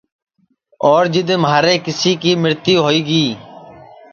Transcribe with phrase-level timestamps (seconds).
[0.89, 3.25] اور جِدؔ مہارے کیسی کی مرتیو ہوئی گی